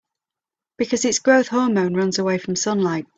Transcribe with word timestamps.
Because 0.79 1.05
its 1.05 1.19
growth 1.19 1.49
hormone 1.49 1.93
runs 1.93 2.17
away 2.17 2.39
from 2.39 2.55
sunlight. 2.55 3.05